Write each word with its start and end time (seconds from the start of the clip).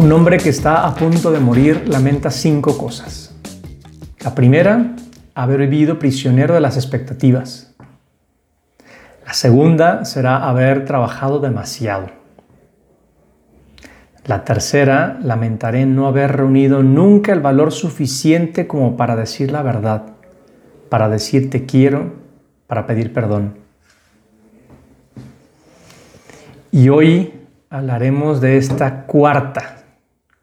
Un 0.00 0.10
hombre 0.12 0.38
que 0.38 0.48
está 0.48 0.86
a 0.86 0.94
punto 0.94 1.30
de 1.30 1.40
morir 1.40 1.86
lamenta 1.86 2.30
cinco 2.30 2.78
cosas. 2.78 3.36
La 4.24 4.34
primera, 4.34 4.96
haber 5.34 5.68
vivido 5.68 5.98
prisionero 5.98 6.54
de 6.54 6.60
las 6.62 6.78
expectativas. 6.78 7.74
La 9.26 9.34
segunda 9.34 10.06
será 10.06 10.48
haber 10.48 10.86
trabajado 10.86 11.38
demasiado. 11.38 12.06
La 14.24 14.42
tercera, 14.46 15.18
lamentaré 15.22 15.84
no 15.84 16.06
haber 16.06 16.34
reunido 16.34 16.82
nunca 16.82 17.34
el 17.34 17.40
valor 17.40 17.70
suficiente 17.70 18.66
como 18.66 18.96
para 18.96 19.16
decir 19.16 19.52
la 19.52 19.60
verdad, 19.60 20.14
para 20.88 21.10
decir 21.10 21.50
te 21.50 21.66
quiero, 21.66 22.14
para 22.66 22.86
pedir 22.86 23.12
perdón. 23.12 23.58
Y 26.72 26.88
hoy 26.88 27.34
hablaremos 27.68 28.40
de 28.40 28.56
esta 28.56 29.04
cuarta, 29.04 29.79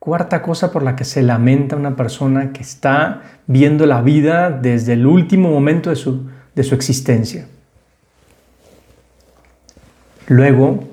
Cuarta 0.07 0.41
cosa 0.41 0.71
por 0.71 0.83
la 0.83 0.95
que 0.95 1.03
se 1.03 1.21
lamenta 1.21 1.75
una 1.75 1.97
persona 1.97 2.53
que 2.53 2.61
está 2.61 3.23
viendo 3.45 3.85
la 3.85 4.01
vida 4.01 4.51
desde 4.51 4.93
el 4.93 5.05
último 5.05 5.49
momento 5.49 5.89
de 5.89 5.97
su, 5.97 6.29
de 6.55 6.63
su 6.63 6.75
existencia. 6.75 7.45
Luego, 10.27 10.85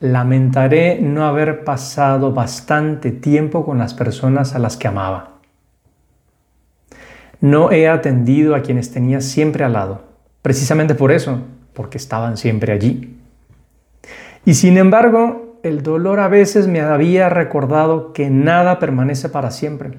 lamentaré 0.00 1.00
no 1.00 1.24
haber 1.24 1.64
pasado 1.64 2.34
bastante 2.34 3.10
tiempo 3.10 3.64
con 3.64 3.78
las 3.78 3.94
personas 3.94 4.54
a 4.54 4.58
las 4.58 4.76
que 4.76 4.86
amaba. 4.86 5.38
No 7.40 7.72
he 7.72 7.88
atendido 7.88 8.54
a 8.54 8.60
quienes 8.60 8.92
tenía 8.92 9.22
siempre 9.22 9.64
al 9.64 9.72
lado, 9.72 10.02
precisamente 10.42 10.94
por 10.94 11.10
eso, 11.10 11.40
porque 11.72 11.96
estaban 11.96 12.36
siempre 12.36 12.74
allí. 12.74 13.16
Y 14.44 14.52
sin 14.52 14.76
embargo, 14.76 15.47
el 15.62 15.82
dolor 15.82 16.20
a 16.20 16.28
veces 16.28 16.68
me 16.68 16.80
había 16.80 17.28
recordado 17.28 18.12
que 18.12 18.30
nada 18.30 18.78
permanece 18.78 19.28
para 19.28 19.50
siempre, 19.50 19.92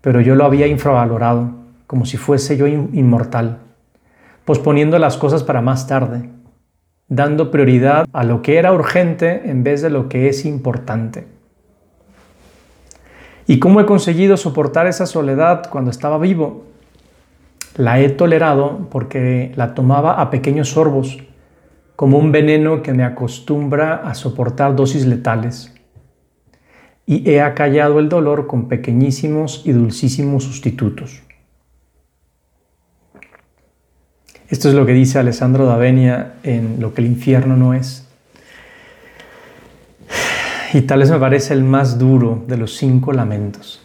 pero 0.00 0.20
yo 0.20 0.34
lo 0.34 0.44
había 0.44 0.66
infravalorado, 0.66 1.50
como 1.86 2.06
si 2.06 2.16
fuese 2.16 2.56
yo 2.56 2.66
inmortal, 2.66 3.58
posponiendo 4.44 4.98
las 4.98 5.16
cosas 5.16 5.42
para 5.42 5.60
más 5.60 5.86
tarde, 5.86 6.28
dando 7.08 7.50
prioridad 7.50 8.06
a 8.12 8.24
lo 8.24 8.42
que 8.42 8.58
era 8.58 8.72
urgente 8.72 9.50
en 9.50 9.62
vez 9.62 9.82
de 9.82 9.90
lo 9.90 10.08
que 10.08 10.28
es 10.28 10.44
importante. 10.44 11.26
¿Y 13.46 13.58
cómo 13.58 13.80
he 13.80 13.86
conseguido 13.86 14.36
soportar 14.36 14.86
esa 14.86 15.06
soledad 15.06 15.68
cuando 15.70 15.90
estaba 15.90 16.18
vivo? 16.18 16.64
La 17.76 18.00
he 18.00 18.08
tolerado 18.08 18.88
porque 18.90 19.52
la 19.56 19.74
tomaba 19.74 20.20
a 20.20 20.30
pequeños 20.30 20.70
sorbos 20.70 21.18
como 21.96 22.18
un 22.18 22.32
veneno 22.32 22.82
que 22.82 22.92
me 22.92 23.04
acostumbra 23.04 23.96
a 23.96 24.14
soportar 24.14 24.74
dosis 24.74 25.06
letales. 25.06 25.72
Y 27.06 27.28
he 27.30 27.40
acallado 27.40 27.98
el 27.98 28.08
dolor 28.08 28.46
con 28.46 28.68
pequeñísimos 28.68 29.62
y 29.64 29.72
dulcísimos 29.72 30.44
sustitutos. 30.44 31.22
Esto 34.48 34.68
es 34.68 34.74
lo 34.74 34.86
que 34.86 34.92
dice 34.92 35.18
Alessandro 35.18 35.66
D'Avenia 35.66 36.34
en 36.42 36.76
Lo 36.80 36.94
que 36.94 37.02
el 37.02 37.08
infierno 37.08 37.56
no 37.56 37.74
es. 37.74 38.06
Y 40.72 40.82
tal 40.82 41.00
vez 41.00 41.10
me 41.10 41.18
parece 41.18 41.54
el 41.54 41.62
más 41.62 41.98
duro 41.98 42.44
de 42.48 42.56
los 42.56 42.76
cinco 42.76 43.12
lamentos. 43.12 43.82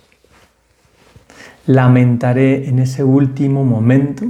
Lamentaré 1.68 2.68
en 2.68 2.80
ese 2.80 3.04
último 3.04 3.64
momento 3.64 4.26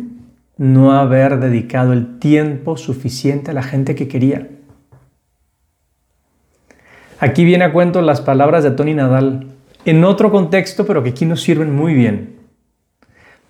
no 0.59 0.91
haber 0.91 1.39
dedicado 1.39 1.93
el 1.93 2.19
tiempo 2.19 2.75
suficiente 2.75 3.51
a 3.51 3.53
la 3.53 3.63
gente 3.63 3.95
que 3.95 4.09
quería. 4.09 4.49
Aquí 7.21 7.45
viene 7.45 7.63
a 7.63 7.71
cuento 7.71 8.01
las 8.01 8.19
palabras 8.19 8.65
de 8.65 8.71
Tony 8.71 8.93
Nadal, 8.93 9.47
en 9.85 10.03
otro 10.03 10.31
contexto, 10.31 10.85
pero 10.85 11.01
que 11.01 11.11
aquí 11.11 11.25
nos 11.25 11.41
sirven 11.41 11.73
muy 11.73 11.93
bien. 11.93 12.39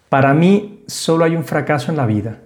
Para 0.10 0.36
mí 0.36 0.84
solo 0.86 1.26
hay 1.26 1.36
un 1.36 1.46
fracaso 1.46 1.90
en 1.90 1.98
la 1.98 2.06
vida, 2.06 2.42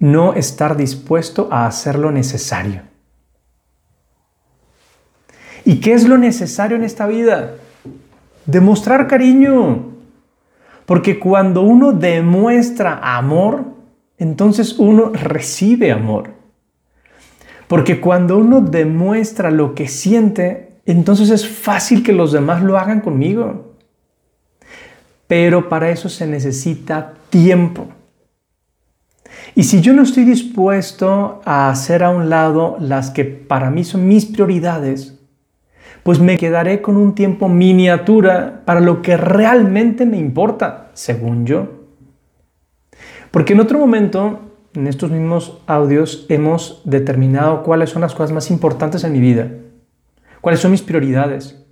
no 0.00 0.34
estar 0.34 0.76
dispuesto 0.76 1.48
a 1.52 1.66
hacer 1.66 1.96
lo 1.96 2.10
necesario. 2.10 2.82
¿Y 5.64 5.80
qué 5.80 5.92
es 5.92 6.08
lo 6.08 6.18
necesario 6.18 6.76
en 6.76 6.82
esta 6.82 7.06
vida? 7.06 7.54
Demostrar 8.46 9.06
cariño, 9.06 9.93
porque 10.86 11.18
cuando 11.18 11.62
uno 11.62 11.92
demuestra 11.92 13.00
amor, 13.02 13.64
entonces 14.18 14.78
uno 14.78 15.10
recibe 15.12 15.92
amor. 15.92 16.34
Porque 17.68 18.00
cuando 18.00 18.38
uno 18.38 18.60
demuestra 18.60 19.50
lo 19.50 19.74
que 19.74 19.88
siente, 19.88 20.80
entonces 20.84 21.30
es 21.30 21.48
fácil 21.48 22.02
que 22.02 22.12
los 22.12 22.32
demás 22.32 22.62
lo 22.62 22.78
hagan 22.78 23.00
conmigo. 23.00 23.74
Pero 25.26 25.68
para 25.68 25.90
eso 25.90 26.08
se 26.08 26.26
necesita 26.26 27.14
tiempo. 27.30 27.88
Y 29.54 29.64
si 29.64 29.80
yo 29.80 29.92
no 29.92 30.02
estoy 30.02 30.24
dispuesto 30.24 31.40
a 31.44 31.70
hacer 31.70 32.04
a 32.04 32.10
un 32.10 32.28
lado 32.28 32.76
las 32.80 33.10
que 33.10 33.24
para 33.24 33.70
mí 33.70 33.84
son 33.84 34.06
mis 34.06 34.26
prioridades, 34.26 35.18
pues 36.04 36.20
me 36.20 36.36
quedaré 36.36 36.82
con 36.82 36.98
un 36.98 37.14
tiempo 37.14 37.48
miniatura 37.48 38.62
para 38.66 38.80
lo 38.80 39.00
que 39.00 39.16
realmente 39.16 40.04
me 40.04 40.18
importa, 40.18 40.90
según 40.92 41.46
yo. 41.46 41.86
Porque 43.30 43.54
en 43.54 43.60
otro 43.60 43.78
momento, 43.78 44.38
en 44.74 44.86
estos 44.86 45.10
mismos 45.10 45.62
audios, 45.66 46.26
hemos 46.28 46.82
determinado 46.84 47.62
cuáles 47.62 47.88
son 47.88 48.02
las 48.02 48.14
cosas 48.14 48.32
más 48.32 48.50
importantes 48.50 49.02
en 49.02 49.12
mi 49.12 49.18
vida, 49.18 49.48
cuáles 50.42 50.60
son 50.60 50.72
mis 50.72 50.82
prioridades. 50.82 51.64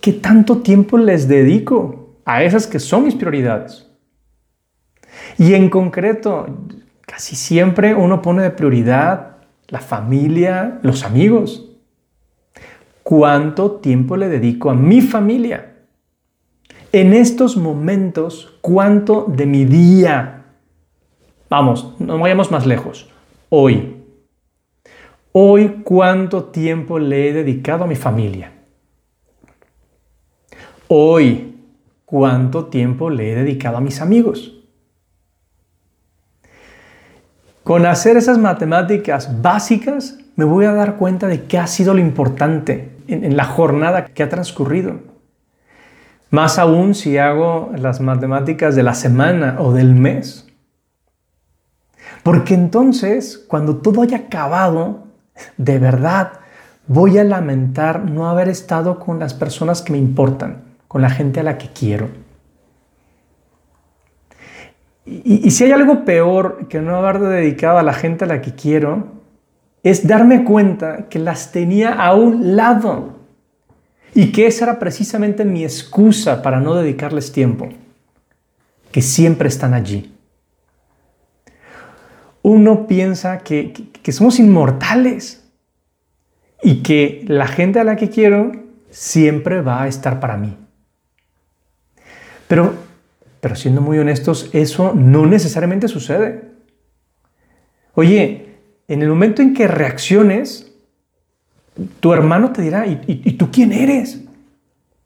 ¿Qué 0.00 0.12
tanto 0.12 0.58
tiempo 0.58 0.98
les 0.98 1.28
dedico 1.28 2.16
a 2.24 2.42
esas 2.42 2.66
que 2.66 2.80
son 2.80 3.04
mis 3.04 3.14
prioridades? 3.14 3.86
Y 5.38 5.54
en 5.54 5.70
concreto, 5.70 6.46
casi 7.02 7.36
siempre 7.36 7.94
uno 7.94 8.22
pone 8.22 8.42
de 8.42 8.50
prioridad 8.50 9.36
la 9.68 9.80
familia, 9.80 10.78
los 10.82 11.04
amigos 11.04 11.65
cuánto 13.06 13.70
tiempo 13.76 14.16
le 14.16 14.28
dedico 14.28 14.68
a 14.68 14.74
mi 14.74 15.00
familia. 15.00 15.76
En 16.90 17.12
estos 17.12 17.56
momentos, 17.56 18.58
cuánto 18.60 19.26
de 19.28 19.46
mi 19.46 19.64
día, 19.64 20.46
vamos, 21.48 21.94
no 22.00 22.18
vayamos 22.18 22.50
más 22.50 22.66
lejos, 22.66 23.08
hoy, 23.48 24.02
hoy 25.30 25.82
cuánto 25.84 26.46
tiempo 26.46 26.98
le 26.98 27.28
he 27.28 27.32
dedicado 27.32 27.84
a 27.84 27.86
mi 27.86 27.94
familia. 27.94 28.50
Hoy, 30.88 31.60
cuánto 32.06 32.64
tiempo 32.64 33.08
le 33.08 33.30
he 33.30 33.36
dedicado 33.36 33.76
a 33.76 33.80
mis 33.80 34.00
amigos. 34.00 34.64
Con 37.62 37.86
hacer 37.86 38.16
esas 38.16 38.38
matemáticas 38.38 39.40
básicas, 39.40 40.18
me 40.34 40.44
voy 40.44 40.64
a 40.64 40.72
dar 40.72 40.96
cuenta 40.96 41.28
de 41.28 41.44
qué 41.44 41.56
ha 41.56 41.68
sido 41.68 41.94
lo 41.94 42.00
importante 42.00 42.95
en, 43.08 43.36
la 43.36 43.44
jornada 43.44 44.06
que 44.06 44.22
ha 44.22 44.28
transcurrido. 44.28 44.94
Más 46.30 46.58
aún 46.58 46.94
si 46.94 47.18
hago 47.18 47.70
las 47.76 48.00
matemáticas 48.00 48.74
de 48.74 48.82
la 48.82 48.94
semana 48.94 49.56
o 49.58 49.72
del 49.72 49.94
mes. 49.94 50.46
Porque 52.22 52.54
entonces, 52.54 53.44
cuando 53.48 53.76
todo 53.76 54.02
haya 54.02 54.18
acabado, 54.18 55.04
de 55.56 55.78
verdad, 55.78 56.32
voy 56.88 57.18
a 57.18 57.24
lamentar 57.24 58.04
no 58.04 58.28
haber 58.28 58.48
estado 58.48 58.98
con 58.98 59.18
las 59.18 59.34
personas 59.34 59.82
que 59.82 59.92
me 59.92 59.98
importan, 59.98 60.64
con 60.88 61.02
la 61.02 61.10
gente 61.10 61.40
a 61.40 61.44
la 61.44 61.58
que 61.58 61.68
quiero. 61.68 62.08
Y, 65.04 65.46
y, 65.46 65.50
si 65.52 65.62
hay 65.62 65.70
algo 65.70 66.04
peor 66.04 66.66
que 66.68 66.80
no 66.80 66.96
haber 66.96 67.20
dedicado 67.20 67.78
a 67.78 67.84
la 67.84 67.92
gente 67.92 68.24
a 68.24 68.28
la 68.28 68.40
que 68.40 68.56
quiero, 68.56 69.15
es 69.86 70.04
darme 70.04 70.42
cuenta 70.42 71.08
que 71.08 71.20
las 71.20 71.52
tenía 71.52 71.92
a 71.92 72.12
un 72.12 72.56
lado 72.56 73.20
y 74.14 74.32
que 74.32 74.48
esa 74.48 74.64
era 74.64 74.78
precisamente 74.80 75.44
mi 75.44 75.62
excusa 75.62 76.42
para 76.42 76.58
no 76.58 76.74
dedicarles 76.74 77.30
tiempo, 77.30 77.68
que 78.90 79.00
siempre 79.00 79.48
están 79.48 79.74
allí. 79.74 80.12
Uno 82.42 82.88
piensa 82.88 83.38
que, 83.38 83.72
que, 83.72 84.10
somos 84.10 84.40
inmortales 84.40 85.44
y 86.64 86.82
que 86.82 87.24
la 87.28 87.46
gente 87.46 87.78
a 87.78 87.84
la 87.84 87.94
que 87.94 88.10
quiero 88.10 88.50
siempre 88.90 89.60
va 89.60 89.84
a 89.84 89.86
estar 89.86 90.18
para 90.18 90.36
mí. 90.36 90.56
Pero, 92.48 92.74
pero 93.40 93.54
siendo 93.54 93.82
muy 93.82 94.00
honestos, 94.00 94.50
eso 94.52 94.94
no 94.96 95.26
necesariamente 95.26 95.86
sucede. 95.86 96.42
Oye, 97.94 98.55
en 98.88 99.02
el 99.02 99.08
momento 99.08 99.42
en 99.42 99.54
que 99.54 99.66
reacciones, 99.66 100.72
tu 102.00 102.12
hermano 102.12 102.52
te 102.52 102.62
dirá, 102.62 102.86
¿y, 102.86 103.32
tú 103.32 103.50
quién 103.50 103.72
eres? 103.72 104.22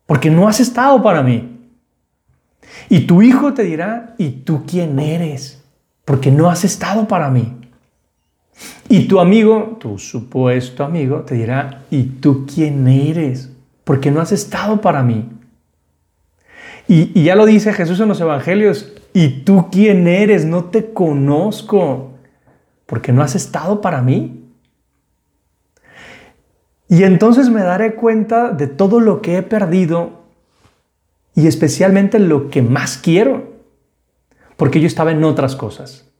Porque 0.07 0.31
no 0.31 0.49
has 0.49 0.61
estado 0.61 1.03
para 1.03 1.23
mí. 1.23 1.59
Y 2.89 3.01
tu 3.01 3.23
hijo 3.23 3.55
te 3.55 3.63
dirá, 3.63 4.15
¿y 4.19 4.31
tú 4.31 4.65
quién 4.67 4.99
eres? 4.99 5.63
Porque 6.05 6.31
no 6.31 6.51
has 6.51 6.65
estado 6.65 7.09
para 7.09 7.31
mí. 7.31 7.57
Y 8.89 9.07
tu 9.07 9.21
amigo, 9.21 9.77
tu 9.81 9.99
supuesto 9.99 10.85
amigo, 10.85 11.21
te 11.21 11.35
dirá, 11.35 11.85
¿y 11.91 12.03
tú 12.03 12.47
quién 12.47 12.87
eres? 12.87 13.51
porque 13.91 14.13
no 14.13 14.21
has 14.21 14.31
estado 14.31 14.81
para 14.81 15.03
mí. 15.03 15.29
Y, 16.87 17.25
ya 17.25 17.35
lo 17.35 17.45
dice 17.45 17.73
Jesús 17.73 17.99
en 17.99 18.07
los 18.07 18.21
Evangelios, 18.21 18.93
¿y 19.13 19.41
tú 19.41 19.67
quién 19.69 20.07
eres? 20.07 20.45
No 20.45 20.67
te 20.67 20.93
conozco, 20.93 22.10
porque 22.91 23.13
no 23.13 23.23
has 23.23 23.37
estado 23.37 23.81
para 23.81 24.03
mí. 24.03 24.47
Y 26.89 27.05
entonces 27.05 27.49
me 27.49 27.63
daré 27.63 27.95
cuenta 27.95 28.51
de 28.51 28.67
todo 28.67 28.99
lo 28.99 29.23
que 29.23 29.37
he 29.37 29.43
perdido 29.43 30.25
y 31.37 31.47
especialmente 31.47 32.19
lo 32.19 32.51
que 32.51 32.63
más 32.63 32.99
quiero, 32.99 33.53
porque 34.57 34.81
yo 34.81 34.89
estaba 34.89 35.13
en 35.13 35.23
otras 35.23 35.55
cosas. 35.55 36.11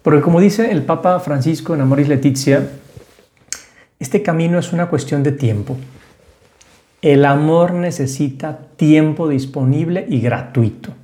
Porque 0.00 0.22
como 0.22 0.40
dice 0.40 0.72
el 0.72 0.84
Papa 0.84 1.20
Francisco 1.20 1.74
en 1.74 1.82
Amoris 1.82 2.08
Letizia, 2.08 2.70
este 3.98 4.22
camino 4.22 4.58
es 4.58 4.72
una 4.72 4.88
cuestión 4.88 5.22
de 5.22 5.32
tiempo. 5.32 5.76
El 7.02 7.26
amor 7.26 7.74
necesita 7.74 8.58
tiempo 8.76 9.28
disponible 9.28 10.06
y 10.08 10.22
gratuito, 10.22 10.94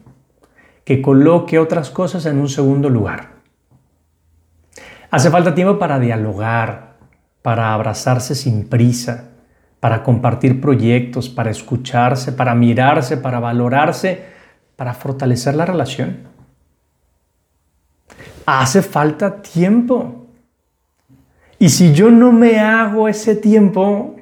que 0.86 1.02
coloque 1.02 1.58
otras 1.58 1.90
cosas 1.90 2.24
en 2.24 2.38
un 2.38 2.48
segundo 2.48 2.88
lugar. 2.88 3.37
Hace 5.10 5.30
falta 5.30 5.54
tiempo 5.54 5.78
para 5.78 5.98
dialogar, 5.98 6.96
para 7.40 7.72
abrazarse 7.72 8.34
sin 8.34 8.68
prisa, 8.68 9.30
para 9.80 10.02
compartir 10.02 10.60
proyectos, 10.60 11.28
para 11.30 11.50
escucharse, 11.50 12.32
para 12.32 12.54
mirarse, 12.54 13.16
para 13.16 13.40
valorarse, 13.40 14.22
para 14.76 14.92
fortalecer 14.92 15.54
la 15.54 15.64
relación. 15.64 16.18
Hace 18.44 18.82
falta 18.82 19.40
tiempo. 19.40 20.26
Y 21.58 21.70
si 21.70 21.92
yo 21.94 22.10
no 22.10 22.30
me 22.30 22.60
hago 22.60 23.08
ese 23.08 23.34
tiempo, 23.34 24.16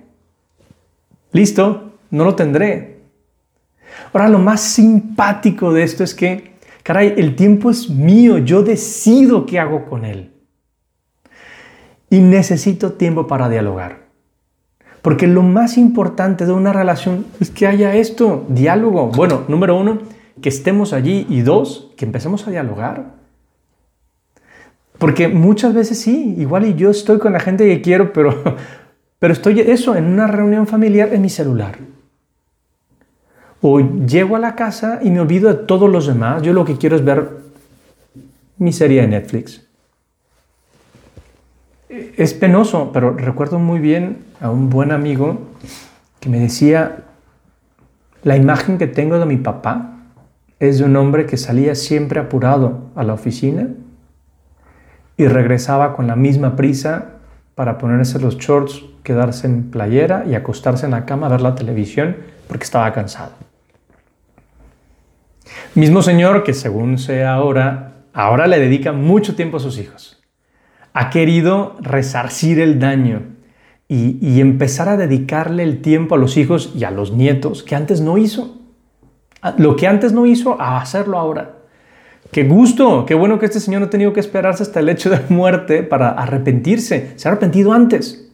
listo, 1.32 1.92
no 2.10 2.24
lo 2.24 2.34
tendré. 2.34 3.00
Ahora, 4.12 4.28
lo 4.28 4.38
más 4.38 4.60
simpático 4.60 5.72
de 5.72 5.82
esto 5.82 6.04
es 6.04 6.14
que, 6.14 6.54
caray, 6.82 7.14
el 7.16 7.34
tiempo 7.34 7.70
es 7.70 7.90
mío, 7.90 8.38
yo 8.38 8.62
decido 8.62 9.46
qué 9.46 9.58
hago 9.58 9.86
con 9.86 10.04
él. 10.04 10.35
Y 12.10 12.20
necesito 12.20 12.92
tiempo 12.92 13.26
para 13.26 13.48
dialogar. 13.48 14.06
Porque 15.02 15.26
lo 15.26 15.42
más 15.42 15.78
importante 15.78 16.46
de 16.46 16.52
una 16.52 16.72
relación 16.72 17.26
es 17.40 17.50
que 17.50 17.66
haya 17.66 17.94
esto, 17.94 18.44
diálogo. 18.48 19.08
Bueno, 19.08 19.42
número 19.48 19.76
uno, 19.76 19.98
que 20.42 20.48
estemos 20.48 20.92
allí 20.92 21.26
y 21.28 21.42
dos, 21.42 21.92
que 21.96 22.04
empecemos 22.04 22.46
a 22.46 22.50
dialogar. 22.50 23.14
Porque 24.98 25.28
muchas 25.28 25.74
veces 25.74 26.00
sí, 26.00 26.34
igual 26.38 26.66
y 26.66 26.74
yo 26.74 26.90
estoy 26.90 27.18
con 27.18 27.32
la 27.32 27.40
gente 27.40 27.66
que 27.66 27.82
quiero, 27.82 28.12
pero, 28.12 28.56
pero 29.18 29.32
estoy 29.32 29.60
eso, 29.60 29.94
en 29.94 30.06
una 30.06 30.26
reunión 30.26 30.66
familiar 30.66 31.12
en 31.12 31.22
mi 31.22 31.28
celular. 31.28 31.78
O 33.60 33.80
llego 33.80 34.36
a 34.36 34.38
la 34.38 34.54
casa 34.54 35.00
y 35.02 35.10
me 35.10 35.20
olvido 35.20 35.48
de 35.48 35.64
todos 35.66 35.90
los 35.90 36.06
demás. 36.06 36.42
Yo 36.42 36.52
lo 36.52 36.64
que 36.64 36.76
quiero 36.76 36.96
es 36.96 37.04
ver 37.04 37.30
mi 38.58 38.72
serie 38.72 39.02
de 39.02 39.08
Netflix. 39.08 39.65
Es 42.16 42.34
penoso, 42.34 42.90
pero 42.92 43.12
recuerdo 43.12 43.58
muy 43.58 43.80
bien 43.80 44.18
a 44.40 44.50
un 44.50 44.68
buen 44.68 44.92
amigo 44.92 45.38
que 46.20 46.28
me 46.28 46.38
decía, 46.38 47.04
la 48.22 48.36
imagen 48.36 48.76
que 48.76 48.86
tengo 48.86 49.18
de 49.18 49.24
mi 49.24 49.36
papá 49.38 49.94
es 50.58 50.78
de 50.78 50.84
un 50.84 50.96
hombre 50.96 51.24
que 51.24 51.38
salía 51.38 51.74
siempre 51.74 52.20
apurado 52.20 52.90
a 52.96 53.02
la 53.02 53.14
oficina 53.14 53.68
y 55.16 55.26
regresaba 55.26 55.94
con 55.94 56.06
la 56.06 56.16
misma 56.16 56.54
prisa 56.56 57.12
para 57.54 57.78
ponerse 57.78 58.18
los 58.18 58.36
shorts, 58.36 58.84
quedarse 59.02 59.46
en 59.46 59.70
playera 59.70 60.24
y 60.28 60.34
acostarse 60.34 60.84
en 60.84 60.92
la 60.92 61.06
cama 61.06 61.28
a 61.28 61.30
ver 61.30 61.40
la 61.40 61.54
televisión 61.54 62.16
porque 62.48 62.64
estaba 62.64 62.92
cansado. 62.92 63.32
Mismo 65.74 66.02
señor 66.02 66.42
que 66.42 66.52
según 66.52 66.98
sea 66.98 67.34
ahora, 67.34 67.92
ahora 68.12 68.46
le 68.46 68.58
dedica 68.58 68.92
mucho 68.92 69.34
tiempo 69.34 69.56
a 69.56 69.60
sus 69.60 69.78
hijos 69.78 70.15
ha 70.98 71.10
querido 71.10 71.76
resarcir 71.82 72.58
el 72.58 72.80
daño 72.80 73.20
y, 73.86 74.40
empezar 74.40 74.88
a 74.88 74.96
dedicarle 74.96 75.62
el 75.62 75.82
tiempo 75.82 76.14
a 76.14 76.18
los 76.18 76.38
hijos 76.38 76.72
y 76.74 76.84
a 76.84 76.90
los 76.90 77.12
nietos 77.12 77.62
que 77.62 77.76
antes 77.76 78.00
no 78.00 78.16
hizo. 78.16 78.56
Ah, 79.42 79.54
lo 79.58 79.76
que 79.76 79.86
antes 79.86 80.12
no 80.12 80.24
hizo, 80.24 80.58
a 80.58 80.80
hacerlo 80.80 81.18
ahora. 81.18 81.58
Qué 82.32 82.44
gusto, 82.44 83.04
qué 83.04 83.14
bueno 83.14 83.38
que 83.38 83.44
este 83.44 83.60
señor 83.60 83.82
no 83.82 83.88
ha 83.88 83.90
tenido 83.90 84.14
que 84.14 84.20
esperarse 84.20 84.62
hasta 84.62 84.80
el 84.80 84.88
hecho 84.88 85.10
de 85.10 85.20
muerte 85.28 85.82
para 85.82 86.08
arrepentirse. 86.08 87.12
Se 87.16 87.28
ha 87.28 87.30
arrepentido 87.30 87.74
antes. 87.74 88.30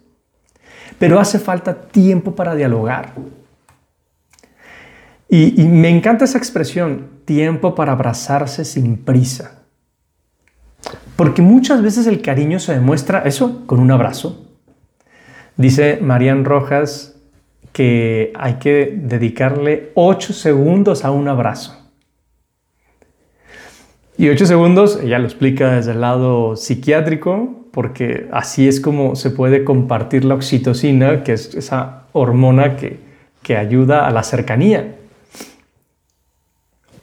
Pero 1.01 1.19
hace 1.19 1.41
falta 1.41 1.75
tiempo 1.75 2.37
para 2.37 2.55
dialogar. 2.55 3.15
y 5.29 5.65
me 5.65 5.89
encanta 5.89 6.27
esa 6.27 6.39
expresión, 6.39 7.09
tiempo 7.25 7.75
para 7.75 7.93
abrazarse 7.93 8.65
sin 8.65 8.99
prisa. 8.99 9.62
Porque 11.17 11.43
muchas 11.43 11.83
veces 11.83 12.07
el 12.07 12.23
cariño 12.23 12.59
se 12.59 12.75
demuestra 12.75 13.23
eso 13.25 13.67
con 13.67 13.81
un 13.81 13.91
abrazo. 13.91 14.47
Dice 15.57 15.99
Marian 16.01 16.45
Rojas 16.45 17.17
que 17.73 18.33
hay 18.37 18.55
que 18.55 18.99
dedicarle 19.03 19.93
8 19.95 20.33
segundos 20.33 21.05
a 21.05 21.11
un 21.11 21.29
abrazo. 21.29 21.79
Y 24.19 24.29
8 24.29 24.47
segundos, 24.47 24.99
ella 25.03 25.19
lo 25.19 25.25
explica 25.25 25.75
desde 25.75 25.93
el 25.93 26.01
lado 26.01 26.55
psiquiátrico, 26.57 27.67
porque 27.71 28.29
así 28.31 28.69
es 28.69 28.81
como 28.81 29.17
se 29.17 29.31
puede 29.31 29.65
compartir 29.65 30.25
la 30.25 30.35
oxitocina, 30.35 31.25
que 31.25 31.33
es 31.33 31.55
esa 31.55 32.05
hormona 32.13 32.77
que, 32.77 33.01
que 33.43 33.57
ayuda 33.57 34.07
a 34.07 34.11
la 34.11 34.23
cercanía. 34.23 34.97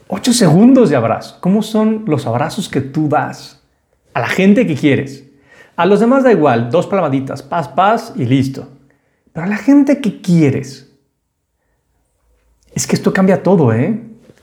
8 0.06 0.32
segundos 0.32 0.90
de 0.90 0.96
abrazo. 0.96 1.38
¿Cómo 1.40 1.62
son 1.62 2.04
los 2.06 2.26
abrazos 2.26 2.68
que 2.68 2.80
tú 2.80 3.08
das? 3.08 3.59
A 4.14 4.20
la 4.20 4.28
gente 4.28 4.66
que 4.66 4.74
quieres. 4.74 5.24
A 5.76 5.86
los 5.86 6.00
demás 6.00 6.24
da 6.24 6.32
igual, 6.32 6.70
dos 6.70 6.86
palmaditas, 6.86 7.42
paz, 7.42 7.68
paz 7.68 8.12
y 8.16 8.24
listo. 8.24 8.68
Pero 9.32 9.46
a 9.46 9.48
la 9.48 9.56
gente 9.56 10.00
que 10.00 10.20
quieres. 10.20 10.92
Es 12.74 12.86
que 12.86 12.96
esto 12.96 13.12
cambia 13.12 13.42
todo, 13.42 13.72
¿eh? 13.72 14.00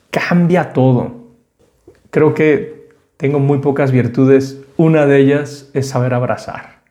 Cambia 0.10 0.74
todo. 0.74 1.36
Creo 2.10 2.34
que 2.34 2.90
tengo 3.18 3.40
muy 3.40 3.60
pocas 3.60 3.92
virtudes. 3.92 4.60
Una 4.78 5.06
de 5.06 5.20
ellas 5.20 5.70
es 5.74 5.90
saber 5.90 6.14
abrazar. 6.14 6.82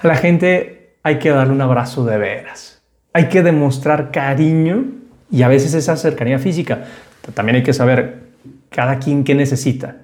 A 0.00 0.06
la 0.06 0.16
gente 0.16 0.96
hay 1.02 1.18
que 1.18 1.30
darle 1.30 1.52
un 1.52 1.60
abrazo 1.60 2.04
de 2.04 2.18
veras. 2.18 2.82
Hay 3.12 3.28
que 3.28 3.42
demostrar 3.42 4.10
cariño 4.10 4.86
y 5.30 5.42
a 5.42 5.48
veces 5.48 5.74
esa 5.74 5.96
cercanía 5.96 6.38
física. 6.38 6.84
también 7.34 7.56
hay 7.56 7.62
que 7.62 7.72
saber 7.72 8.24
cada 8.70 8.98
quien 8.98 9.24
qué 9.24 9.34
necesita. 9.34 10.03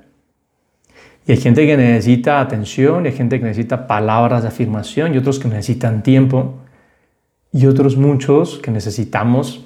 Y 1.27 1.33
hay 1.33 1.39
gente 1.39 1.67
que 1.67 1.77
necesita 1.77 2.41
atención, 2.41 3.05
y 3.05 3.09
hay 3.09 3.15
gente 3.15 3.39
que 3.39 3.45
necesita 3.45 3.87
palabras 3.87 4.43
de 4.43 4.49
afirmación, 4.49 5.15
y 5.15 5.19
otros 5.19 5.39
que 5.39 5.49
necesitan 5.49 6.03
tiempo, 6.03 6.59
y 7.53 7.67
otros 7.67 7.97
muchos 7.97 8.59
que 8.59 8.71
necesitamos 8.71 9.65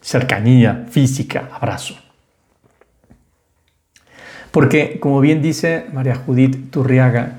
cercanía 0.00 0.86
física, 0.90 1.48
abrazo. 1.52 1.96
Porque, 4.50 5.00
como 5.00 5.20
bien 5.20 5.42
dice 5.42 5.86
María 5.92 6.14
Judith 6.14 6.70
Turriaga, 6.70 7.38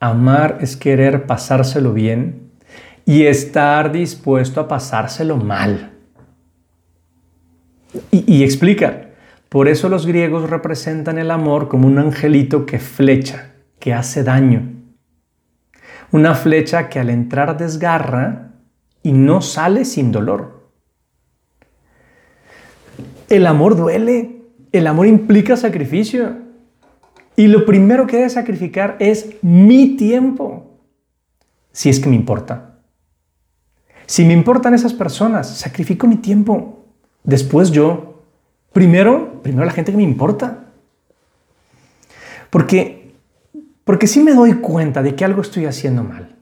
amar 0.00 0.58
es 0.60 0.76
querer 0.76 1.26
pasárselo 1.26 1.94
bien 1.94 2.50
y 3.06 3.24
estar 3.24 3.92
dispuesto 3.92 4.60
a 4.60 4.68
pasárselo 4.68 5.36
mal. 5.36 5.92
Y, 8.10 8.36
y 8.36 8.44
explica, 8.44 9.09
por 9.50 9.66
eso 9.66 9.88
los 9.88 10.06
griegos 10.06 10.48
representan 10.48 11.18
el 11.18 11.32
amor 11.32 11.68
como 11.68 11.88
un 11.88 11.98
angelito 11.98 12.66
que 12.66 12.78
flecha, 12.78 13.52
que 13.80 13.92
hace 13.92 14.22
daño. 14.22 14.62
Una 16.12 16.36
flecha 16.36 16.88
que 16.88 17.00
al 17.00 17.10
entrar 17.10 17.58
desgarra 17.58 18.52
y 19.02 19.12
no 19.12 19.42
sale 19.42 19.84
sin 19.84 20.12
dolor. 20.12 20.70
El 23.28 23.44
amor 23.48 23.76
duele, 23.76 24.42
el 24.70 24.86
amor 24.86 25.08
implica 25.08 25.56
sacrificio. 25.56 26.36
Y 27.34 27.48
lo 27.48 27.66
primero 27.66 28.06
que 28.06 28.18
debe 28.18 28.30
sacrificar 28.30 28.96
es 29.00 29.34
mi 29.42 29.96
tiempo, 29.96 30.78
si 31.72 31.88
es 31.88 31.98
que 31.98 32.08
me 32.08 32.14
importa. 32.14 32.78
Si 34.06 34.24
me 34.24 34.32
importan 34.32 34.74
esas 34.74 34.94
personas, 34.94 35.48
sacrifico 35.58 36.06
mi 36.06 36.16
tiempo. 36.16 36.84
Después 37.24 37.72
yo, 37.72 38.09
Primero, 38.72 39.40
primero 39.42 39.64
la 39.64 39.72
gente 39.72 39.92
que 39.92 39.96
me 39.96 40.02
importa. 40.02 40.64
Porque, 42.50 43.14
porque 43.84 44.06
sí 44.06 44.20
me 44.22 44.32
doy 44.32 44.54
cuenta 44.54 45.02
de 45.02 45.14
que 45.14 45.24
algo 45.24 45.42
estoy 45.42 45.66
haciendo 45.66 46.04
mal. 46.04 46.36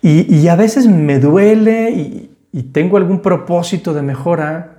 Y, 0.00 0.46
a 0.46 0.54
veces 0.54 0.86
me 0.86 1.18
duele 1.18 1.90
y, 1.90 2.36
y 2.52 2.62
tengo 2.64 2.96
algún 2.96 3.20
propósito 3.20 3.92
de 3.92 4.02
mejora, 4.02 4.78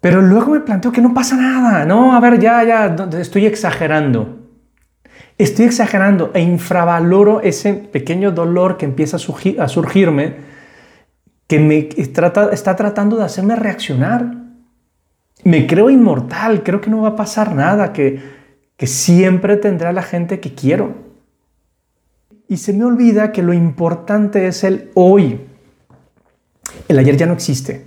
pero 0.00 0.22
luego 0.22 0.52
me 0.52 0.60
planteo 0.60 0.92
que 0.92 1.00
no 1.00 1.12
pasa 1.12 1.36
nada. 1.36 1.84
No, 1.84 2.14
a 2.14 2.20
ver, 2.20 2.40
ya, 2.40 2.64
ya, 2.64 2.96
estoy 3.18 3.46
exagerando. 3.46 4.38
Estoy 5.36 5.66
exagerando 5.66 6.30
e 6.34 6.40
infravaloro 6.40 7.40
ese 7.40 7.74
pequeño 7.74 8.30
dolor 8.30 8.76
que 8.76 8.86
empieza 8.86 9.16
a, 9.16 9.68
surgirme 9.68 10.36
que 11.46 11.58
me 11.58 11.82
trata, 11.82 12.50
está 12.52 12.76
tratando 12.76 13.16
de 13.16 13.24
hacerme 13.24 13.56
reaccionar. 13.56 14.39
Me 15.44 15.66
creo 15.66 15.90
inmortal, 15.90 16.62
creo 16.62 16.80
que 16.80 16.90
no 16.90 17.02
va 17.02 17.10
a 17.10 17.16
pasar 17.16 17.54
nada, 17.54 17.92
que, 17.92 18.20
que 18.76 18.86
siempre 18.86 19.56
tendré 19.56 19.88
a 19.88 19.92
la 19.92 20.02
gente 20.02 20.40
que 20.40 20.54
quiero. 20.54 20.94
Y 22.48 22.56
se 22.56 22.72
me 22.72 22.84
olvida 22.84 23.32
que 23.32 23.42
lo 23.42 23.52
importante 23.52 24.46
es 24.46 24.64
el 24.64 24.90
hoy. 24.94 25.40
El 26.88 26.98
ayer 26.98 27.16
ya 27.16 27.26
no 27.26 27.32
existe. 27.32 27.86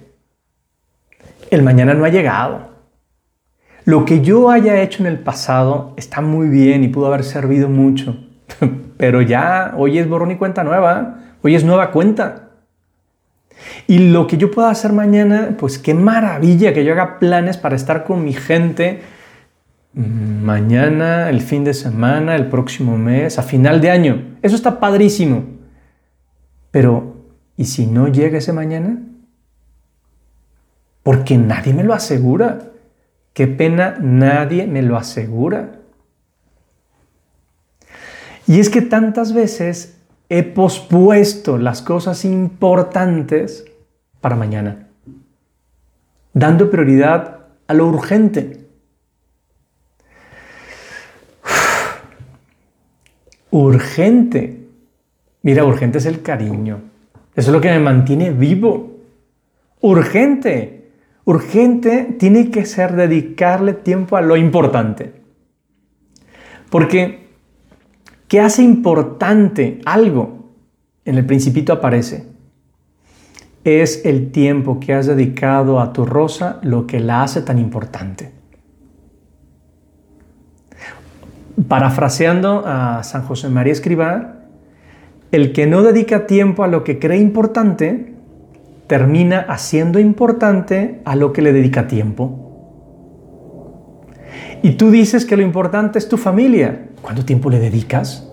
El 1.51 1.63
mañana 1.63 1.93
no 1.93 2.05
ha 2.05 2.10
llegado. 2.10 2.74
Lo 3.86 4.05
que 4.05 4.22
yo 4.22 4.50
haya 4.50 4.81
hecho 4.81 5.03
en 5.03 5.07
el 5.07 5.19
pasado 5.19 5.93
está 5.98 6.22
muy 6.22 6.48
bien 6.48 6.83
y 6.83 6.88
pudo 6.88 7.07
haber 7.07 7.25
servido 7.25 7.67
mucho. 7.67 8.17
Pero 8.98 9.22
ya 9.22 9.74
hoy 9.77 10.00
es 10.00 10.07
borrón 10.07 10.31
y 10.31 10.38
cuenta 10.38 10.63
nueva. 10.63 11.19
Hoy 11.41 11.55
es 11.55 11.65
nueva 11.65 11.91
cuenta. 11.91 12.42
Y 13.88 14.00
lo 14.10 14.27
que 14.27 14.38
yo 14.38 14.51
pueda 14.51 14.70
hacer 14.70 14.93
mañana, 14.93 15.55
pues 15.58 15.77
qué 15.77 15.93
maravilla 15.93 16.74
que 16.74 16.86
yo 16.86 16.93
haga 16.93 17.20
planes 17.20 17.58
para 17.58 17.75
estar 17.75 18.03
con 18.03 18.24
mi 18.24 18.34
gente 18.34 19.01
mm, 19.93 20.43
mañana, 20.43 21.29
el 21.29 21.41
fin 21.41 21.63
de 21.63 21.74
semana, 21.74 22.36
el 22.36 22.48
próximo 22.48 22.98
mes, 22.98 23.39
a 23.39 23.43
final 23.43 23.82
de 23.82 23.91
año. 23.91 24.38
Eso 24.41 24.55
está 24.55 24.79
padrísimo. 24.79 25.46
Pero, 26.72 27.17
¿y 27.58 27.65
si 27.65 27.86
no 27.86 28.08
llega 28.08 28.38
ese 28.38 28.53
mañana? 28.53 28.98
Porque 31.03 31.38
nadie 31.38 31.74
me 31.74 31.84
lo 31.84 31.93
asegura. 31.93 32.72
Qué 33.34 33.48
pena, 33.48 33.98
nadie 34.00 34.65
me 34.67 34.82
lo 34.82 34.98
asegura. 34.98 35.79
Y 38.48 38.60
es 38.60 38.70
que 38.70 38.82
tantas 38.82 39.34
veces 39.34 39.98
he 40.35 40.41
pospuesto 40.41 41.59
las 41.59 41.83
cosas 41.83 42.25
importantes 42.25 43.65
para 44.19 44.35
mañana, 44.35 44.87
dando 46.33 46.71
prioridad 46.71 47.45
a 47.67 47.73
lo 47.75 47.85
urgente. 47.85 48.65
Urgente. 53.51 54.65
Mira, 55.43 55.65
urgente 55.65 55.99
es 55.99 56.07
el 56.07 56.23
cariño. 56.23 56.81
Eso 57.35 57.51
es 57.51 57.53
lo 57.53 57.61
que 57.61 57.69
me 57.69 57.77
mantiene 57.77 58.31
vivo. 58.31 58.97
Urgente. 59.81 60.89
Urgente 61.25 62.15
tiene 62.17 62.49
que 62.49 62.65
ser 62.65 62.95
dedicarle 62.95 63.73
tiempo 63.73 64.17
a 64.17 64.21
lo 64.21 64.35
importante. 64.35 65.13
Porque 66.71 67.22
¿Qué 68.33 68.41
hace 68.41 68.63
importante 68.63 69.79
algo? 69.85 70.55
En 71.05 71.19
el 71.19 71.25
principito 71.27 71.71
aparece. 71.71 72.25
Es 73.63 74.03
el 74.05 74.31
tiempo 74.31 74.79
que 74.79 74.95
has 74.95 75.05
dedicado 75.05 75.79
a 75.79 75.93
tu 75.93 76.03
rosa 76.03 76.59
lo 76.63 76.87
que 76.87 76.99
la 76.99 77.21
hace 77.21 77.43
tan 77.43 77.59
importante. 77.59 78.31
Parafraseando 81.67 82.63
a 82.65 83.03
San 83.03 83.21
José 83.21 83.49
María 83.49 83.73
Escribá, 83.73 84.37
el 85.31 85.53
que 85.53 85.67
no 85.67 85.83
dedica 85.83 86.25
tiempo 86.25 86.63
a 86.63 86.67
lo 86.67 86.83
que 86.83 86.97
cree 86.97 87.19
importante, 87.19 88.15
termina 88.87 89.41
haciendo 89.41 89.99
importante 89.99 91.03
a 91.05 91.15
lo 91.15 91.33
que 91.33 91.43
le 91.43 91.53
dedica 91.53 91.87
tiempo. 91.87 92.42
Y 94.63 94.72
tú 94.72 94.91
dices 94.91 95.25
que 95.25 95.36
lo 95.36 95.43
importante 95.43 96.00
es 96.00 96.08
tu 96.08 96.15
familia. 96.15 96.88
¿Cuánto 97.01 97.25
tiempo 97.25 97.50
le 97.50 97.60
dedicas? 97.60 98.25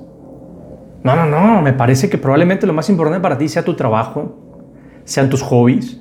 No, 1.03 1.17
no, 1.17 1.27
no. 1.27 1.61
Me 1.61 1.73
parece 1.73 2.09
que 2.09 2.19
probablemente 2.19 2.69
lo 2.69 2.73
más 2.73 2.89
importante 2.89 3.21
para 3.21 3.37
ti 3.37 3.49
sea 3.49 3.65
tu 3.65 3.75
trabajo, 3.75 4.39
sean 5.05 5.29
tus 5.29 5.43
hobbies, 5.43 6.01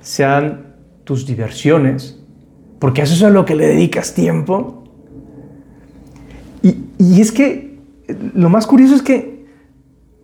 sean 0.00 0.76
tus 1.02 1.26
diversiones, 1.26 2.22
porque 2.78 3.02
eso 3.02 3.12
es 3.12 3.24
a 3.24 3.30
lo 3.30 3.44
que 3.44 3.56
le 3.56 3.66
dedicas 3.66 4.14
tiempo. 4.14 4.84
Y, 6.62 7.20
es 7.20 7.32
que 7.32 7.80
lo 8.34 8.50
más 8.50 8.68
curioso 8.68 8.94
es 8.94 9.02
que, 9.02 9.46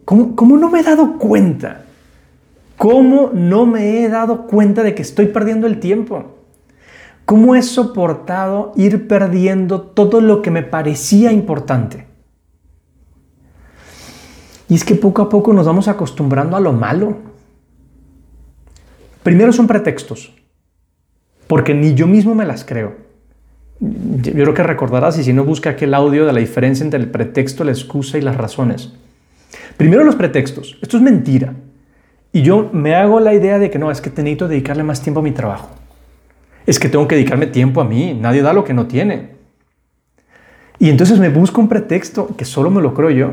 ¿cómo, 0.05 0.37
¿cómo 0.37 0.57
no 0.57 0.71
me 0.71 0.81
he 0.81 0.83
dado 0.85 1.19
cuenta? 1.19 1.83
¿Cómo 2.77 3.33
no 3.35 3.67
me 3.67 4.05
he 4.05 4.09
dado 4.09 4.47
cuenta 4.47 4.85
de 4.85 4.95
que 4.95 5.03
estoy 5.03 5.27
perdiendo 5.27 5.67
el 5.67 5.81
tiempo? 5.81 6.36
¿Cómo 7.27 7.57
he 7.57 7.63
soportado 7.63 8.73
ir 8.77 9.09
perdiendo 9.09 9.81
todo 9.81 10.21
lo 10.21 10.43
que 10.43 10.53
me 10.53 10.63
parecía 10.63 11.33
importante? 11.33 12.07
Y 14.69 14.77
es 14.77 14.85
que 14.85 14.95
poco 14.95 15.23
a 15.23 15.29
poco 15.29 15.53
nos 15.53 15.67
vamos 15.67 15.89
acostumbrando 15.89 16.57
a 16.57 16.61
lo 16.61 16.73
malo. 16.73 17.17
Primero 19.25 19.53
son 19.53 19.67
pretextos, 19.67 20.33
porque 21.49 21.75
ni 21.75 21.95
yo 21.95 22.07
mismo 22.07 22.33
me 22.37 22.47
las 22.47 22.65
creo. 22.65 22.95
Yo 23.81 24.33
creo 24.33 24.55
que 24.55 24.63
recordarás, 24.63 25.19
y 25.19 25.25
si 25.25 25.33
no, 25.33 25.45
busca 25.45 25.71
aquel 25.71 25.95
audio 25.95 26.27
de 26.27 26.33
la 26.33 26.39
diferencia 26.39 26.85
entre 26.85 27.01
el 27.01 27.11
pretexto, 27.11 27.65
la 27.65 27.73
excusa 27.73 28.19
y 28.19 28.21
las 28.21 28.37
razones. 28.37 28.93
Primero 29.77 30.05
los 30.05 30.15
pretextos. 30.15 30.79
Esto 30.81 30.97
es 30.97 31.03
mentira. 31.03 31.55
Y 32.33 32.43
yo 32.43 32.71
me 32.73 32.95
hago 32.95 33.19
la 33.19 33.35
idea 33.35 33.59
de 33.59 33.69
que 33.69 33.81
no, 33.81 33.91
es 33.91 34.01
que 34.01 34.11
necesito 34.11 34.47
dedicarle 34.47 34.85
más 34.85 35.03
tiempo 35.03 35.19
a 35.19 35.25
mi 35.25 35.33
trabajo 35.33 35.71
es 36.67 36.79
que 36.81 36.89
tengo 36.89 37.07
que 37.07 37.15
dedicarme 37.15 37.47
tiempo 37.47 37.81
a 37.81 37.85
mí, 37.85 38.13
nadie 38.15 38.43
da 38.43 38.53
lo 38.53 38.65
que 38.65 38.75
no 38.75 38.87
tiene. 38.87 39.37
Y 40.79 40.91
entonces 40.91 41.19
me 41.19 41.29
busco 41.29 41.61
un 41.61 41.69
pretexto 41.69 42.37
que 42.37 42.45
solo 42.45 42.71
me 42.71 42.83
lo 42.83 42.93
creo 42.93 43.11
yo. 43.11 43.31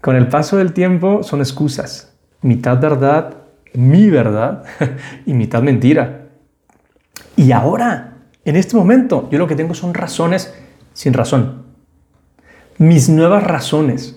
Con 0.00 0.16
el 0.16 0.28
paso 0.28 0.56
del 0.56 0.72
tiempo 0.72 1.22
son 1.22 1.40
excusas, 1.40 2.14
mitad 2.40 2.80
verdad, 2.80 3.36
mi 3.74 4.08
verdad 4.08 4.64
y 5.26 5.34
mitad 5.34 5.62
mentira. 5.62 6.28
Y 7.36 7.52
ahora, 7.52 8.14
en 8.44 8.56
este 8.56 8.76
momento, 8.76 9.28
yo 9.30 9.38
lo 9.38 9.46
que 9.46 9.56
tengo 9.56 9.74
son 9.74 9.92
razones 9.92 10.54
sin 10.92 11.12
razón. 11.12 11.64
Mis 12.78 13.08
nuevas 13.08 13.44
razones. 13.44 14.16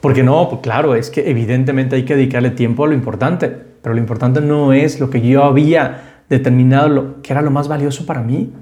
Porque 0.00 0.22
no, 0.22 0.48
pues 0.48 0.60
claro, 0.62 0.94
es 0.94 1.10
que 1.10 1.30
evidentemente 1.30 1.96
hay 1.96 2.04
que 2.04 2.14
dedicarle 2.14 2.50
tiempo 2.50 2.84
a 2.84 2.88
lo 2.88 2.94
importante, 2.94 3.48
pero 3.48 3.94
lo 3.94 4.00
importante 4.00 4.40
no 4.40 4.72
es 4.72 5.00
lo 5.00 5.10
que 5.10 5.20
yo 5.20 5.44
había 5.44 6.07
determinado 6.28 6.88
lo 6.88 7.22
que 7.22 7.32
era 7.32 7.42
lo 7.42 7.50
más 7.50 7.68
valioso 7.68 8.06
para 8.06 8.22
mí. 8.22 8.52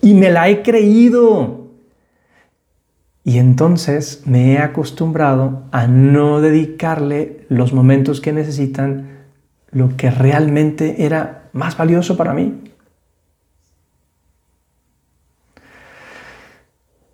Y 0.00 0.14
me 0.14 0.30
la 0.30 0.48
he 0.48 0.62
creído. 0.62 1.70
Y 3.22 3.38
entonces 3.38 4.22
me 4.26 4.52
he 4.52 4.58
acostumbrado 4.58 5.64
a 5.72 5.86
no 5.86 6.40
dedicarle 6.40 7.46
los 7.48 7.72
momentos 7.72 8.20
que 8.20 8.32
necesitan 8.32 9.24
lo 9.70 9.96
que 9.96 10.10
realmente 10.10 11.04
era 11.04 11.48
más 11.52 11.76
valioso 11.76 12.16
para 12.16 12.34
mí. 12.34 12.60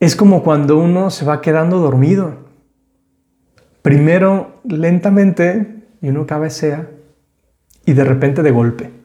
Es 0.01 0.17
como 0.17 0.43
cuando 0.43 0.79
uno 0.79 1.11
se 1.11 1.25
va 1.25 1.41
quedando 1.41 1.79
dormido. 1.79 2.39
Primero 3.83 4.61
lentamente 4.65 5.85
y 6.03 6.09
uno 6.09 6.27
cabecea 6.27 6.89
y 7.85 7.93
de 7.93 8.05
repente 8.05 8.43
de 8.43 8.51
golpe. 8.51 9.00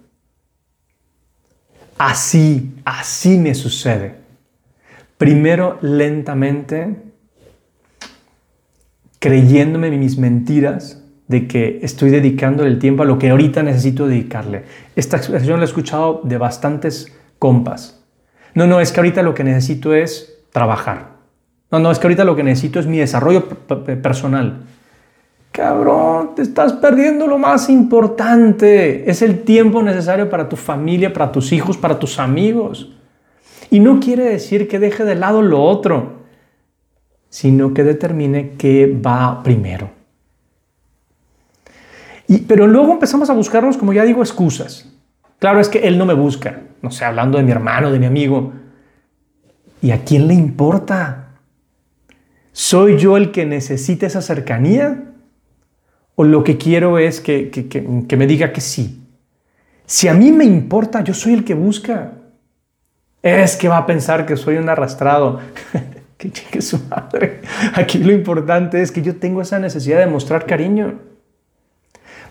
Así, 1.97 2.73
así 2.83 3.37
me 3.37 3.55
sucede. 3.55 4.15
Primero 5.17 5.77
lentamente, 5.81 6.95
creyéndome 9.19 9.89
mis 9.91 10.17
mentiras 10.17 11.01
de 11.27 11.47
que 11.47 11.79
estoy 11.81 12.09
dedicando 12.11 12.65
el 12.65 12.79
tiempo 12.79 13.03
a 13.03 13.05
lo 13.05 13.17
que 13.17 13.29
ahorita 13.29 13.63
necesito 13.63 14.07
dedicarle. 14.07 14.63
Esta 14.95 15.17
expresión 15.17 15.59
la 15.59 15.65
he 15.65 15.67
escuchado 15.67 16.21
de 16.23 16.37
bastantes 16.37 17.11
compas. 17.39 18.03
No, 18.53 18.67
no, 18.67 18.79
es 18.79 18.91
que 18.91 18.99
ahorita 18.99 19.23
lo 19.23 19.33
que 19.33 19.43
necesito 19.43 19.93
es 19.93 20.37
trabajar. 20.51 21.15
No, 21.71 21.79
no, 21.79 21.91
es 21.91 21.99
que 21.99 22.07
ahorita 22.07 22.23
lo 22.23 22.35
que 22.35 22.43
necesito 22.43 22.79
es 22.79 22.87
mi 22.87 22.99
desarrollo 22.99 23.47
personal. 24.01 24.65
Cabrón, 25.55 26.35
te 26.35 26.41
estás 26.41 26.74
perdiendo 26.74 27.27
lo 27.27 27.38
más 27.38 27.69
importante. 27.69 29.09
Es 29.09 29.21
el 29.21 29.43
tiempo 29.43 29.81
necesario 29.81 30.29
para 30.29 30.50
tu 30.50 30.57
familia, 30.57 31.13
para 31.13 31.31
tus 31.31 31.53
hijos, 31.53 31.77
para 31.77 31.97
tus 31.97 32.19
amigos. 32.19 32.91
Y 33.71 33.79
no 33.79 34.01
quiere 34.01 34.25
decir 34.25 34.67
que 34.67 34.79
deje 34.79 35.05
de 35.05 35.15
lado 35.15 35.41
lo 35.41 35.63
otro, 35.63 36.25
sino 37.29 37.74
que 37.74 37.85
determine 37.85 38.55
qué 38.57 38.85
va 39.01 39.43
primero. 39.43 39.91
Y, 42.27 42.39
pero 42.39 42.67
luego 42.67 42.91
empezamos 42.91 43.29
a 43.29 43.33
buscarnos, 43.33 43.77
como 43.77 43.93
ya 43.93 44.03
digo, 44.03 44.21
excusas. 44.21 44.91
Claro, 45.39 45.62
es 45.62 45.69
que 45.69 45.88
él 45.88 45.97
no 45.97 46.05
me 46.05 46.15
busca. 46.15 46.63
No 46.81 46.91
sé, 46.91 47.05
hablando 47.05 47.38
de 47.38 47.45
mi 47.45 47.51
hermano, 47.51 47.93
de 47.93 48.00
mi 48.00 48.07
amigo. 48.07 48.51
¿Y 49.81 49.91
a 49.91 50.03
quién 50.03 50.27
le 50.27 50.33
importa? 50.33 51.38
¿Soy 52.51 52.97
yo 52.97 53.15
el 53.15 53.31
que 53.31 53.45
necesita 53.45 54.05
esa 54.05 54.21
cercanía? 54.21 55.13
O 56.15 56.24
lo 56.24 56.43
que 56.43 56.57
quiero 56.57 56.98
es 56.98 57.22
que, 57.22 58.07
me 58.17 58.27
diga 58.27 58.51
que 58.51 58.62
sí. 58.62 59.01
Si 59.86 60.07
a 60.07 60.13
mí 60.13 60.31
me 60.31 60.45
importa, 60.45 61.03
yo 61.03 61.13
soy 61.13 61.34
el 61.34 61.43
que 61.43 61.53
busca. 61.53 62.13
Es 63.22 63.55
que 63.55 63.67
va 63.67 63.77
a 63.77 63.86
pensar 63.86 64.25
que 64.25 64.38
soy 64.38 64.57
un 64.57 64.69
arrastrado. 64.69 65.39
que 66.17 66.31
cheque 66.31 66.62
su 66.62 66.79
madre. 66.89 67.41
Aquí 67.74 68.00
lo 68.00 68.12
importante 68.12 68.81
es 68.81 68.91
que 68.91 69.01
yo 69.01 69.17
tengo 69.17 69.41
esa 69.41 69.60
necesidad 69.60 70.00
de 70.00 70.07
mostrar 70.07 70.45
cariño. 70.45 71.00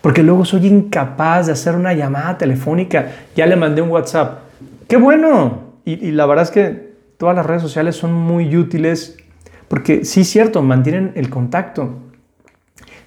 Porque 0.00 0.23
luego 0.23 0.45
soy 0.45 0.67
incapaz 0.67 1.47
de 1.47 1.53
hacer 1.53 1.76
una 1.76 1.93
llamada 1.93 2.38
telefónica. 2.38 3.09
Ya 3.37 3.47
le 3.47 3.57
mandé 3.57 3.83
un 3.83 3.91
WhatsApp. 3.91 4.41
¡Qué 4.88 4.97
bueno! 4.97 5.75
Y, 5.85 6.09
y 6.09 6.11
la 6.12 6.26
verdad 6.26 6.45
es 6.45 6.50
que 6.50 6.95
todas 7.19 7.37
las 7.37 7.47
redes 7.47 7.62
sociales 7.62 7.97
son 7.97 8.12
muy 8.12 8.57
útiles 8.57 9.17
porque 9.69 10.05
sí 10.05 10.25
cierto, 10.25 10.62
mantienen 10.62 11.12
el 11.14 11.31
contacto. 11.31 11.99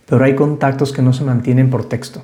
Pero 0.08 0.24
hay 0.24 0.36
contactos 0.36 0.94
que 0.94 1.02
no 1.02 1.14
se 1.14 1.24
mantienen 1.24 1.70
por 1.70 1.88
texto 1.88 2.24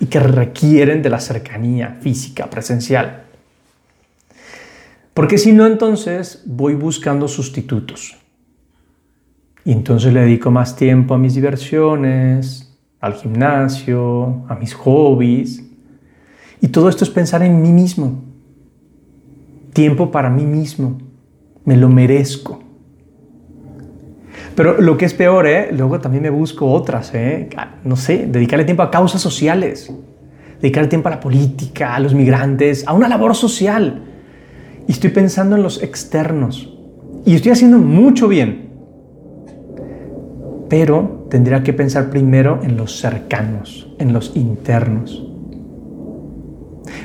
y 0.00 0.06
que 0.06 0.20
requieren 0.20 1.00
de 1.02 1.10
la 1.10 1.20
cercanía 1.20 1.98
física, 2.00 2.50
presencial. 2.50 3.24
Porque 5.14 5.38
si 5.38 5.52
no, 5.52 5.66
entonces 5.66 6.42
voy 6.46 6.74
buscando 6.74 7.28
sustitutos. 7.28 8.16
Y 9.64 9.72
entonces 9.72 10.12
le 10.12 10.22
dedico 10.22 10.50
más 10.50 10.74
tiempo 10.74 11.14
a 11.14 11.18
mis 11.18 11.34
diversiones, 11.34 12.78
al 13.00 13.14
gimnasio, 13.14 14.44
a 14.48 14.56
mis 14.56 14.74
hobbies. 14.74 15.62
Y 16.60 16.68
todo 16.68 16.88
esto 16.88 17.04
es 17.04 17.10
pensar 17.10 17.42
en 17.42 17.62
mí 17.62 17.70
mismo. 17.70 18.24
Tiempo 19.72 20.10
para 20.10 20.30
mí 20.30 20.44
mismo. 20.44 20.98
Me 21.64 21.76
lo 21.76 21.88
merezco. 21.88 22.69
Pero 24.60 24.78
lo 24.78 24.98
que 24.98 25.06
es 25.06 25.14
peor, 25.14 25.46
¿eh? 25.46 25.70
luego 25.72 26.00
también 26.00 26.22
me 26.22 26.28
busco 26.28 26.70
otras, 26.70 27.14
¿eh? 27.14 27.48
no 27.82 27.96
sé, 27.96 28.26
dedicarle 28.26 28.66
tiempo 28.66 28.82
a 28.82 28.90
causas 28.90 29.22
sociales, 29.22 29.90
dedicarle 30.60 30.90
tiempo 30.90 31.08
a 31.08 31.12
la 31.12 31.20
política, 31.20 31.94
a 31.94 31.98
los 31.98 32.12
migrantes, 32.12 32.86
a 32.86 32.92
una 32.92 33.08
labor 33.08 33.34
social. 33.34 34.02
Y 34.86 34.92
estoy 34.92 35.08
pensando 35.12 35.56
en 35.56 35.62
los 35.62 35.82
externos. 35.82 36.76
Y 37.24 37.36
estoy 37.36 37.52
haciendo 37.52 37.78
mucho 37.78 38.28
bien. 38.28 38.68
Pero 40.68 41.26
tendría 41.30 41.62
que 41.62 41.72
pensar 41.72 42.10
primero 42.10 42.60
en 42.62 42.76
los 42.76 43.00
cercanos, 43.00 43.90
en 43.98 44.12
los 44.12 44.36
internos. 44.36 45.26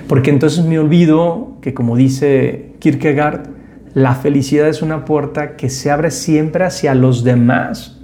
Porque 0.10 0.30
entonces 0.30 0.66
me 0.66 0.78
olvido 0.78 1.54
que, 1.62 1.74
como 1.74 1.96
dice 1.96 2.74
Kierkegaard, 2.80 3.48
la 3.96 4.14
felicidad 4.14 4.68
es 4.68 4.82
una 4.82 5.06
puerta 5.06 5.56
que 5.56 5.70
se 5.70 5.90
abre 5.90 6.12
siempre 6.12 6.66
hacia 6.66 6.94
los 6.94 7.24
demás, 7.24 7.98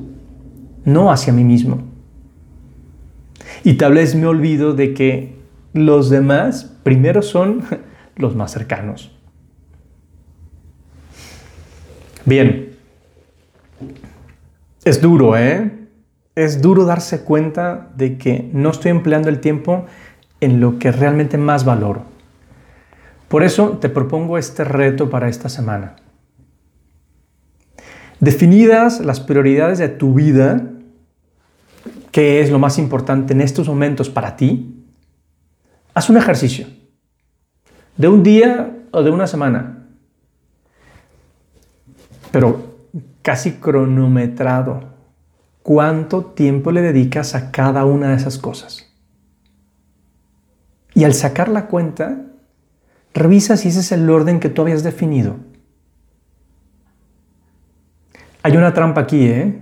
no 0.85 1.11
hacia 1.11 1.33
mí 1.33 1.43
mismo. 1.43 1.81
Y 3.65 3.73
tal 3.73 3.95
vez 3.95 4.15
me 4.15 4.25
olvido 4.25 4.73
de 4.73 4.93
que 4.93 5.35
los 5.73 6.09
demás 6.09 6.77
primero 6.83 7.21
son 7.21 7.63
los 8.15 8.37
más 8.37 8.53
cercanos. 8.53 9.11
Bien, 12.23 12.69
es 14.85 15.01
duro, 15.01 15.35
¿eh? 15.37 15.71
Es 16.35 16.61
duro 16.61 16.85
darse 16.85 17.25
cuenta 17.25 17.89
de 17.97 18.17
que 18.17 18.49
no 18.53 18.69
estoy 18.69 18.91
empleando 18.91 19.27
el 19.27 19.41
tiempo 19.41 19.85
en 20.39 20.61
lo 20.61 20.79
que 20.79 20.93
realmente 20.93 21.37
más 21.37 21.65
valoro. 21.65 22.10
Por 23.31 23.43
eso 23.43 23.77
te 23.77 23.87
propongo 23.87 24.37
este 24.37 24.65
reto 24.65 25.09
para 25.09 25.29
esta 25.29 25.47
semana. 25.47 25.95
Definidas 28.19 28.99
las 28.99 29.21
prioridades 29.21 29.79
de 29.79 29.87
tu 29.87 30.13
vida, 30.13 30.67
qué 32.11 32.41
es 32.41 32.51
lo 32.51 32.59
más 32.59 32.77
importante 32.77 33.31
en 33.31 33.39
estos 33.39 33.69
momentos 33.69 34.09
para 34.09 34.35
ti, 34.35 34.83
haz 35.93 36.09
un 36.09 36.17
ejercicio 36.17 36.67
de 37.95 38.09
un 38.09 38.21
día 38.21 38.75
o 38.91 39.01
de 39.01 39.11
una 39.11 39.27
semana, 39.27 39.87
pero 42.33 42.89
casi 43.21 43.53
cronometrado. 43.53 44.91
¿Cuánto 45.63 46.25
tiempo 46.25 46.73
le 46.73 46.81
dedicas 46.81 47.33
a 47.33 47.49
cada 47.51 47.85
una 47.85 48.09
de 48.09 48.15
esas 48.15 48.37
cosas? 48.37 48.93
Y 50.93 51.05
al 51.05 51.13
sacar 51.13 51.47
la 51.47 51.67
cuenta, 51.67 52.25
Revisa 53.13 53.57
si 53.57 53.69
ese 53.69 53.81
es 53.81 53.91
el 53.91 54.09
orden 54.09 54.39
que 54.39 54.49
tú 54.49 54.61
habías 54.61 54.83
definido. 54.83 55.37
Hay 58.43 58.57
una 58.57 58.73
trampa 58.73 59.01
aquí, 59.01 59.27
¿eh? 59.27 59.59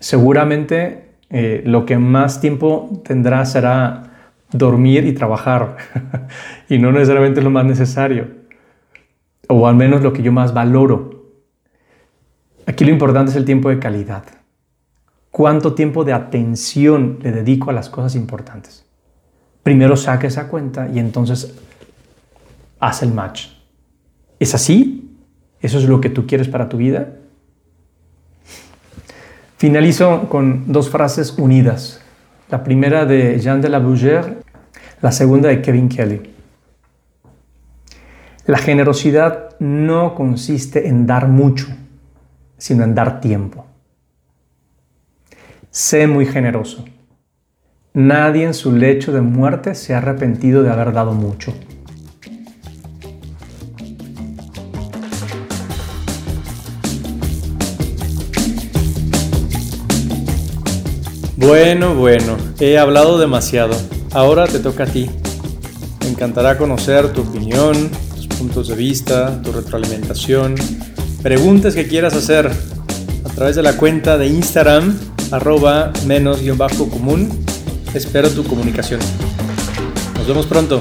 Seguramente 0.00 1.14
eh, 1.30 1.62
lo 1.64 1.86
que 1.86 1.98
más 1.98 2.40
tiempo 2.40 3.02
tendrá 3.04 3.44
será 3.44 4.12
dormir 4.50 5.06
y 5.06 5.12
trabajar, 5.12 5.76
y 6.68 6.78
no 6.78 6.92
necesariamente 6.92 7.40
lo 7.40 7.50
más 7.50 7.64
necesario, 7.64 8.28
o 9.48 9.66
al 9.66 9.76
menos 9.76 10.02
lo 10.02 10.12
que 10.12 10.22
yo 10.22 10.32
más 10.32 10.52
valoro. 10.52 11.22
Aquí 12.66 12.84
lo 12.84 12.90
importante 12.90 13.30
es 13.30 13.36
el 13.36 13.44
tiempo 13.44 13.70
de 13.70 13.78
calidad. 13.78 14.24
¿Cuánto 15.30 15.74
tiempo 15.74 16.04
de 16.04 16.12
atención 16.12 17.18
le 17.22 17.32
dedico 17.32 17.70
a 17.70 17.72
las 17.72 17.88
cosas 17.88 18.14
importantes? 18.14 18.84
Primero 19.62 19.96
saque 19.96 20.26
esa 20.26 20.48
cuenta 20.48 20.88
y 20.92 20.98
entonces 20.98 21.58
haz 22.82 23.02
el 23.04 23.14
match. 23.14 23.46
¿Es 24.40 24.54
así? 24.54 25.08
¿Eso 25.60 25.78
es 25.78 25.84
lo 25.84 26.00
que 26.00 26.10
tú 26.10 26.26
quieres 26.26 26.48
para 26.48 26.68
tu 26.68 26.76
vida? 26.76 27.14
Finalizo 29.56 30.28
con 30.28 30.72
dos 30.72 30.90
frases 30.90 31.38
unidas. 31.38 32.00
La 32.50 32.64
primera 32.64 33.06
de 33.06 33.38
Jean 33.38 33.60
de 33.60 33.68
la 33.68 33.78
Bougère, 33.78 34.38
la 35.00 35.12
segunda 35.12 35.48
de 35.48 35.62
Kevin 35.62 35.88
Kelly. 35.88 36.34
La 38.46 38.58
generosidad 38.58 39.56
no 39.60 40.16
consiste 40.16 40.88
en 40.88 41.06
dar 41.06 41.28
mucho, 41.28 41.68
sino 42.58 42.82
en 42.82 42.96
dar 42.96 43.20
tiempo. 43.20 43.64
Sé 45.70 46.08
muy 46.08 46.26
generoso. 46.26 46.84
Nadie 47.94 48.44
en 48.44 48.54
su 48.54 48.72
lecho 48.72 49.12
de 49.12 49.20
muerte 49.20 49.76
se 49.76 49.94
ha 49.94 49.98
arrepentido 49.98 50.64
de 50.64 50.70
haber 50.70 50.92
dado 50.92 51.12
mucho. 51.12 51.54
Bueno, 61.42 61.96
bueno, 61.96 62.36
he 62.60 62.78
hablado 62.78 63.18
demasiado. 63.18 63.74
Ahora 64.12 64.46
te 64.46 64.60
toca 64.60 64.84
a 64.84 64.86
ti. 64.86 65.10
Me 66.02 66.10
encantará 66.10 66.56
conocer 66.56 67.12
tu 67.12 67.22
opinión, 67.22 67.90
tus 68.14 68.28
puntos 68.28 68.68
de 68.68 68.76
vista, 68.76 69.42
tu 69.42 69.50
retroalimentación, 69.50 70.54
preguntas 71.20 71.74
que 71.74 71.88
quieras 71.88 72.14
hacer 72.14 72.48
a 72.48 73.28
través 73.30 73.56
de 73.56 73.62
la 73.62 73.76
cuenta 73.76 74.18
de 74.18 74.28
Instagram, 74.28 74.96
arroba 75.32 75.92
menos-común. 76.06 77.44
Espero 77.92 78.30
tu 78.30 78.44
comunicación. 78.44 79.00
Nos 80.16 80.28
vemos 80.28 80.46
pronto. 80.46 80.80